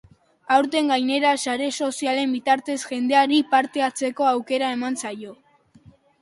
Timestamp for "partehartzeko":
3.53-4.29